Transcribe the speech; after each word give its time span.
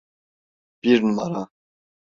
Bir 0.83 1.01
numara! 1.03 1.47